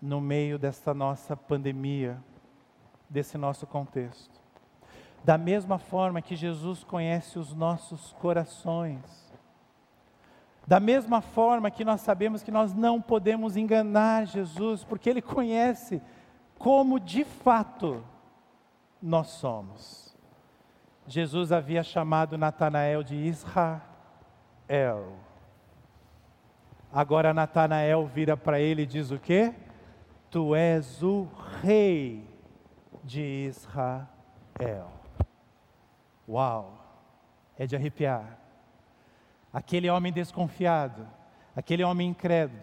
[0.02, 2.18] no meio desta nossa pandemia,
[3.10, 4.40] desse nosso contexto.
[5.24, 9.30] Da mesma forma que Jesus conhece os nossos corações.
[10.66, 16.02] Da mesma forma que nós sabemos que nós não podemos enganar Jesus, porque Ele conhece
[16.58, 18.04] como de fato
[19.02, 20.16] nós somos.
[21.08, 23.82] Jesus havia chamado Natanael de Israel.
[26.94, 29.54] Agora Natanael vira para ele e diz o quê?
[30.30, 31.28] Tu és o
[31.62, 32.24] rei
[33.04, 34.92] de Israel.
[36.28, 36.78] Uau!
[37.58, 38.38] É de arrepiar.
[39.52, 41.08] Aquele homem desconfiado,
[41.56, 42.62] aquele homem incrédulo,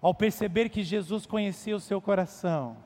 [0.00, 2.76] ao perceber que Jesus conhecia o seu coração,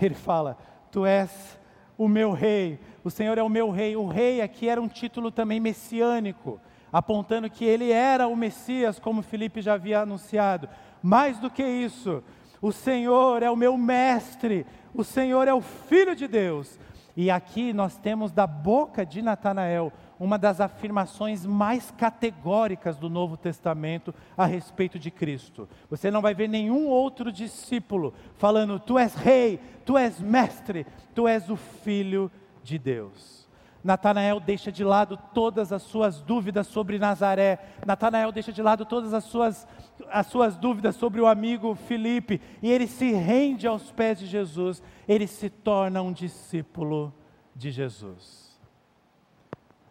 [0.00, 0.56] ele fala:
[0.92, 1.58] Tu és
[1.96, 3.96] o meu rei, o Senhor é o meu rei.
[3.96, 6.60] O rei aqui era um título também messiânico,
[6.92, 10.68] apontando que ele era o Messias, como Felipe já havia anunciado.
[11.02, 12.22] Mais do que isso,
[12.60, 16.78] o Senhor é o meu mestre, o Senhor é o Filho de Deus,
[17.16, 23.36] e aqui nós temos da boca de Natanael uma das afirmações mais categóricas do Novo
[23.36, 25.68] Testamento a respeito de Cristo.
[25.88, 31.28] Você não vai ver nenhum outro discípulo falando: Tu és rei, tu és mestre, tu
[31.28, 32.30] és o filho
[32.62, 33.37] de Deus.
[33.82, 37.58] Natanael deixa de lado todas as suas dúvidas sobre Nazaré.
[37.86, 39.68] Natanael deixa de lado todas as suas,
[40.10, 42.40] as suas dúvidas sobre o amigo Filipe.
[42.60, 44.82] E ele se rende aos pés de Jesus.
[45.06, 47.14] Ele se torna um discípulo
[47.54, 48.58] de Jesus.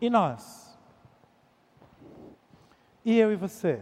[0.02, 0.78] E nós?
[3.06, 3.82] E eu e você?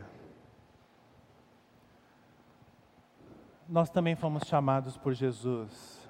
[3.67, 6.07] Nós também fomos chamados por Jesus.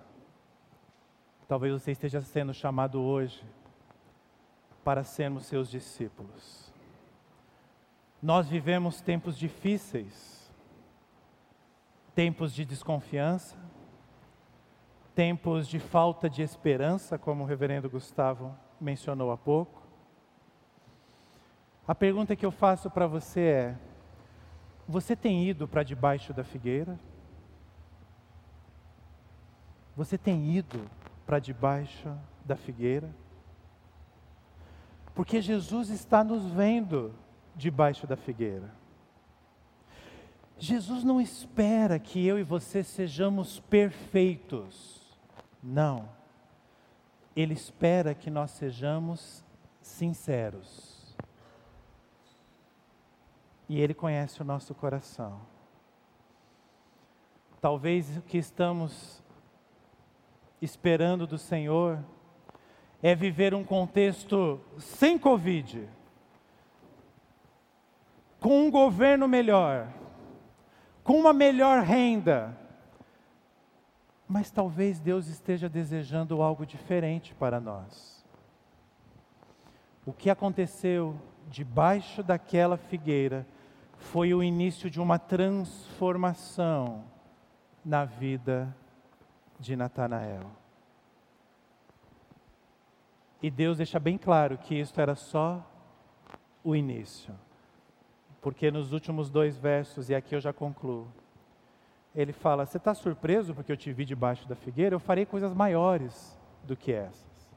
[1.47, 3.41] Talvez você esteja sendo chamado hoje
[4.85, 6.71] para sermos seus discípulos.
[8.21, 10.53] Nós vivemos tempos difíceis,
[12.13, 13.57] tempos de desconfiança,
[15.15, 19.81] tempos de falta de esperança, como o reverendo Gustavo mencionou há pouco.
[21.87, 23.77] A pergunta que eu faço para você é:
[24.87, 26.99] você tem ido para debaixo da figueira?
[29.95, 30.87] Você tem ido
[31.25, 33.24] para debaixo da figueira?
[35.15, 37.15] Porque Jesus está nos vendo
[37.55, 38.69] debaixo da figueira.
[40.57, 45.17] Jesus não espera que eu e você sejamos perfeitos.
[45.63, 46.09] Não.
[47.33, 49.43] Ele espera que nós sejamos
[49.81, 51.15] sinceros.
[53.67, 55.39] E Ele conhece o nosso coração.
[57.61, 59.23] Talvez o que estamos
[60.61, 62.03] esperando do Senhor
[63.05, 65.87] é viver um contexto sem Covid,
[68.39, 69.93] com um governo melhor,
[71.03, 72.57] com uma melhor renda.
[74.27, 78.25] Mas talvez Deus esteja desejando algo diferente para nós.
[80.03, 81.15] O que aconteceu
[81.47, 83.45] debaixo daquela figueira
[83.97, 87.03] foi o início de uma transformação
[87.85, 88.75] na vida
[89.59, 90.64] de Natanael.
[93.45, 95.63] E Deus deixa bem claro que isto era só
[96.63, 97.31] o início.
[98.41, 101.07] Porque nos últimos dois versos, e aqui eu já concluo,
[102.15, 104.95] ele fala: Você está surpreso porque eu te vi debaixo da figueira?
[104.95, 107.47] Eu farei coisas maiores do que essas.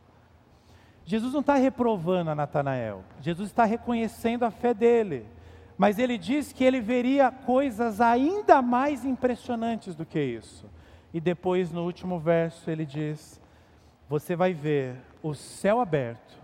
[1.07, 5.25] Jesus não está reprovando a Natanael, Jesus está reconhecendo a fé dele,
[5.79, 10.69] mas ele diz que ele veria coisas ainda mais impressionantes do que isso.
[11.15, 13.41] E depois, no último verso, ele diz:
[14.07, 16.39] Você vai ver o céu aberto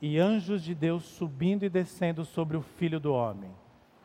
[0.00, 3.50] e anjos de Deus subindo e descendo sobre o filho do homem,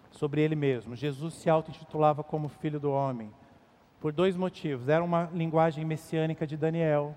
[0.09, 0.95] sobre ele mesmo.
[0.95, 3.31] Jesus se auto-intitulava como filho do homem,
[3.99, 7.15] por dois motivos: era uma linguagem messiânica de Daniel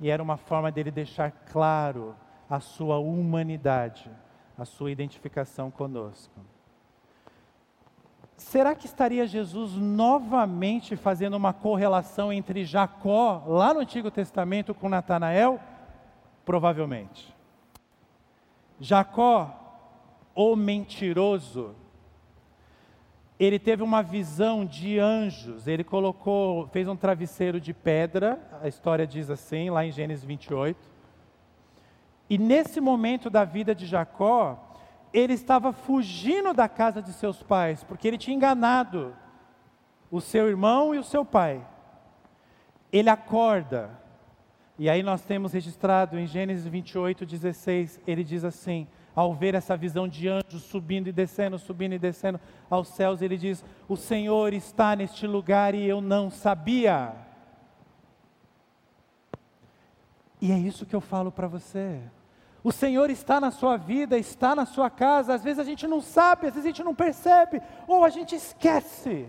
[0.00, 2.14] e era uma forma dele deixar claro
[2.48, 4.10] a sua humanidade,
[4.58, 6.40] a sua identificação conosco.
[8.36, 14.88] Será que estaria Jesus novamente fazendo uma correlação entre Jacó, lá no Antigo Testamento, com
[14.88, 15.60] Natanael?
[16.44, 17.34] Provavelmente.
[18.78, 19.56] Jacó,
[20.34, 21.74] o mentiroso,
[23.38, 25.66] ele teve uma visão de anjos.
[25.66, 30.78] Ele colocou, fez um travesseiro de pedra, a história diz assim, lá em Gênesis 28.
[32.28, 34.62] E nesse momento da vida de Jacó,
[35.12, 39.16] ele estava fugindo da casa de seus pais, porque ele tinha enganado
[40.10, 41.66] o seu irmão e o seu pai.
[42.92, 43.90] Ele acorda,
[44.80, 49.76] e aí nós temos registrado em Gênesis 28, 16, ele diz assim: ao ver essa
[49.76, 54.54] visão de anjos subindo e descendo, subindo e descendo aos céus, ele diz: O Senhor
[54.54, 57.12] está neste lugar e eu não sabia.
[60.40, 62.00] E é isso que eu falo para você.
[62.64, 65.34] O Senhor está na sua vida, está na sua casa.
[65.34, 68.34] Às vezes a gente não sabe, às vezes a gente não percebe, ou a gente
[68.34, 69.28] esquece.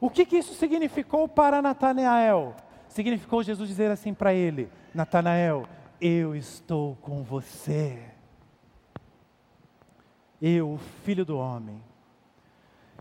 [0.00, 2.56] O que, que isso significou para Natanael?
[2.92, 5.66] Significou Jesus dizer assim para ele: Natanael,
[6.00, 8.12] eu estou com você
[10.42, 11.80] eu, o filho do homem.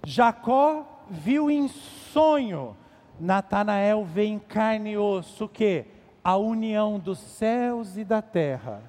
[0.06, 2.78] Jacó viu em sonho,
[3.20, 5.86] Natanael vê em carne e osso o que?
[6.24, 8.84] A união dos céus e da terra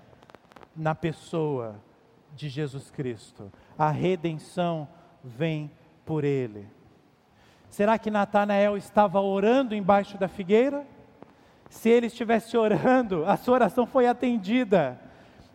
[0.76, 1.76] na pessoa
[2.34, 3.50] de Jesus Cristo.
[3.78, 4.86] A redenção
[5.24, 5.70] vem
[6.04, 6.68] por ele.
[7.70, 10.86] Será que Natanael estava orando embaixo da figueira?
[11.72, 15.00] Se ele estivesse orando, a sua oração foi atendida.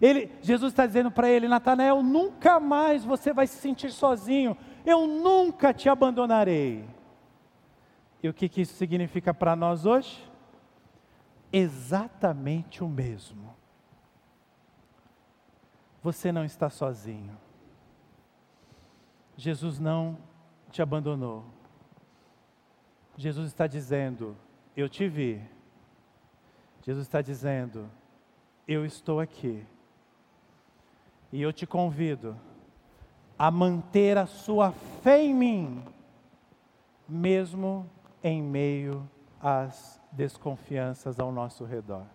[0.01, 5.05] Ele, Jesus está dizendo para ele, Natanael, nunca mais você vai se sentir sozinho, eu
[5.05, 6.89] nunca te abandonarei.
[8.21, 10.27] E o que, que isso significa para nós hoje?
[11.53, 13.55] Exatamente o mesmo.
[16.01, 17.37] Você não está sozinho.
[19.35, 20.17] Jesus não
[20.71, 21.45] te abandonou.
[23.15, 24.35] Jesus está dizendo:
[24.75, 25.55] Eu te vi.
[26.87, 27.91] Jesus está dizendo:
[28.65, 29.67] Eu estou aqui.
[31.33, 32.39] E eu te convido
[33.37, 34.71] a manter a sua
[35.03, 35.83] fé em mim,
[37.05, 37.85] mesmo
[38.23, 39.07] em meio
[39.41, 42.05] às desconfianças ao nosso redor.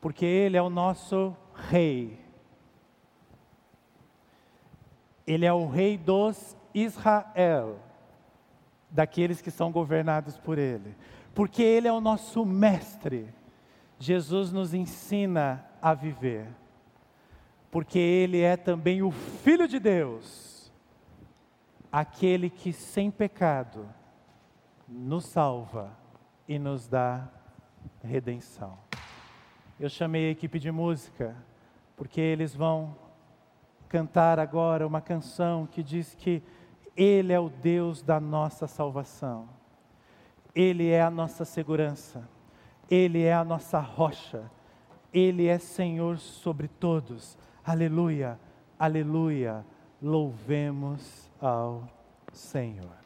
[0.00, 2.24] Porque Ele é o nosso Rei.
[5.26, 7.80] Ele é o Rei dos Israel,
[8.88, 10.94] daqueles que são governados por Ele.
[11.36, 13.32] Porque Ele é o nosso Mestre.
[13.96, 16.48] Jesus nos ensina a viver
[17.76, 20.72] porque Ele é também o Filho de Deus,
[21.92, 23.86] aquele que sem pecado
[24.88, 25.90] nos salva
[26.48, 27.28] e nos dá
[28.02, 28.78] redenção.
[29.78, 31.36] Eu chamei a equipe de música,
[31.98, 32.96] porque eles vão
[33.90, 36.42] cantar agora uma canção que diz que
[36.96, 39.50] Ele é o Deus da nossa salvação,
[40.56, 42.26] Ele é a nossa segurança,
[42.90, 44.50] Ele é a nossa rocha,
[45.12, 47.36] Ele é Senhor sobre todos.
[47.62, 48.40] Aleluia,
[48.78, 49.66] aleluia,
[50.00, 51.86] louvemos ao
[52.32, 53.05] Senhor.